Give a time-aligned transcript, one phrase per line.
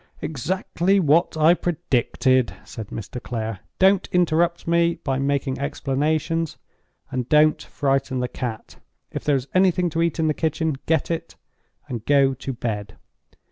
[0.19, 3.21] "Exactly what I predicted," said Mr.
[3.21, 3.59] Clare.
[3.77, 6.57] "Don't interrupt me by making explanations;
[7.11, 8.77] and don't frighten the cat.
[9.11, 11.35] If there is anything to eat in the kitchen, get it
[11.87, 12.97] and go to bed.